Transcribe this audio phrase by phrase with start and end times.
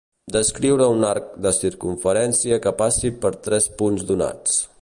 [0.35, 4.61] Descriure un arc de circumferència que passi per tres punts donats.